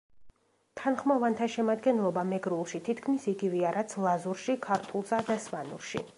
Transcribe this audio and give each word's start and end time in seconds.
თანხმოვანთა 0.79 1.47
შემადგენლობა 1.55 2.23
მეგრულში 2.31 2.81
თითქმის 2.91 3.29
იგივეა, 3.35 3.75
რაც 3.79 3.95
ლაზურში, 4.07 4.61
ქართულსა 4.69 5.23
და 5.31 5.39
სვანურში. 5.47 6.05